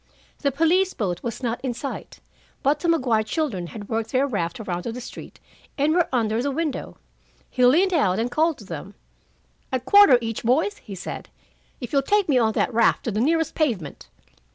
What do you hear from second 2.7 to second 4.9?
the Maguire children had worked their raft around